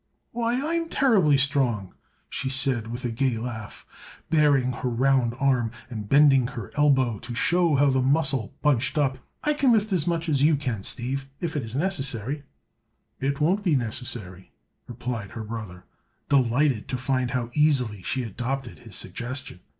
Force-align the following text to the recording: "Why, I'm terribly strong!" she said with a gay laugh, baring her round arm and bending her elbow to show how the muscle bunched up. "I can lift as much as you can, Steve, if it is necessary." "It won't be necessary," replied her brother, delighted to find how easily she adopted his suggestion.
"Why, 0.31 0.59
I'm 0.67 0.89
terribly 0.89 1.37
strong!" 1.37 1.93
she 2.27 2.49
said 2.49 2.87
with 2.87 3.05
a 3.05 3.11
gay 3.11 3.37
laugh, 3.37 3.85
baring 4.31 4.71
her 4.71 4.89
round 4.89 5.35
arm 5.39 5.71
and 5.91 6.09
bending 6.09 6.47
her 6.47 6.71
elbow 6.75 7.19
to 7.19 7.35
show 7.35 7.75
how 7.75 7.91
the 7.91 8.01
muscle 8.01 8.55
bunched 8.63 8.97
up. 8.97 9.19
"I 9.43 9.53
can 9.53 9.71
lift 9.71 9.93
as 9.93 10.07
much 10.07 10.27
as 10.27 10.41
you 10.41 10.55
can, 10.55 10.81
Steve, 10.81 11.27
if 11.39 11.55
it 11.55 11.61
is 11.61 11.75
necessary." 11.75 12.41
"It 13.19 13.39
won't 13.39 13.63
be 13.63 13.75
necessary," 13.75 14.51
replied 14.87 15.29
her 15.33 15.43
brother, 15.43 15.83
delighted 16.29 16.87
to 16.87 16.97
find 16.97 17.29
how 17.29 17.51
easily 17.53 18.01
she 18.01 18.23
adopted 18.23 18.79
his 18.79 18.95
suggestion. 18.95 19.59